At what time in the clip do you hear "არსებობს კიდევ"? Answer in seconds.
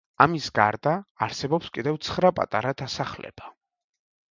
1.25-2.01